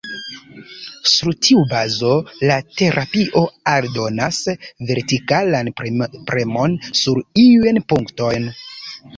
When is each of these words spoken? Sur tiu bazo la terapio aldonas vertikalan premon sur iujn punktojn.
Sur 1.15 1.35
tiu 1.47 1.65
bazo 1.73 2.13
la 2.51 2.55
terapio 2.79 3.43
aldonas 3.73 4.39
vertikalan 4.93 5.71
premon 5.83 6.75
sur 7.03 7.21
iujn 7.47 7.83
punktojn. 7.95 8.51